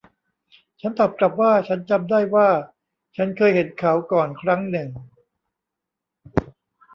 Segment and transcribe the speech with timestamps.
[0.81, 2.49] ฉันตอบกลับว่าฉันจำได้ว่า
[3.15, 4.89] ฉันเคยเห็นเขาก่อนครั้งหนึ่ง